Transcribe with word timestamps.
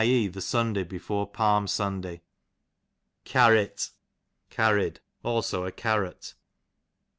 e. 0.03 0.25
the 0.27 0.41
Sunday 0.41 0.83
before 0.83 1.27
Palm 1.27 1.67
Sunday. 1.67 2.23
Carrit, 3.23 3.91
carried; 4.49 4.99
also 5.21 5.63
a 5.63 5.71
carrot. 5.71 6.33